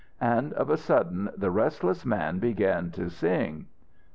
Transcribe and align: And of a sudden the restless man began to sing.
And 0.19 0.51
of 0.53 0.71
a 0.71 0.77
sudden 0.77 1.29
the 1.37 1.51
restless 1.51 2.07
man 2.07 2.39
began 2.39 2.89
to 2.93 3.07
sing. 3.11 3.67